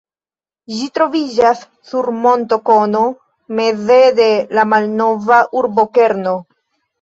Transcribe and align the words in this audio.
Ĝi 0.75 0.85
troviĝas 0.99 1.59
sur 1.89 2.09
montokono 2.23 3.03
meze 3.61 3.99
de 4.21 4.27
la 4.61 4.65
malnova 4.73 5.39
urbokerno. 5.63 6.35